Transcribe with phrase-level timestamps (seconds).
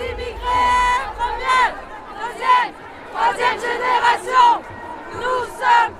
[0.00, 1.74] immigrés, première,
[2.16, 2.72] deuxième,
[3.12, 4.62] troisième génération.
[5.12, 5.94] Nous sommes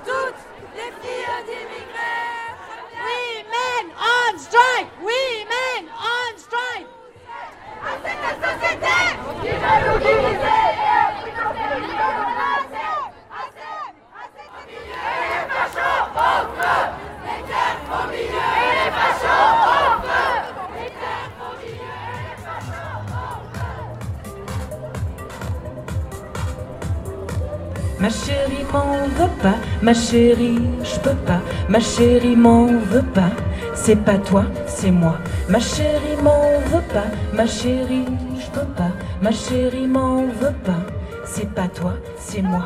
[28.01, 33.29] Ma chérie m'en veut pas, ma chérie, je peux pas, ma chérie m'en veut pas,
[33.75, 35.19] c'est pas toi, c'est moi.
[35.49, 38.05] Ma chérie m'en veut pas, ma chérie,
[38.39, 38.91] je peux pas,
[39.21, 40.81] ma chérie m'en veut pas,
[41.25, 42.65] c'est pas toi, c'est moi.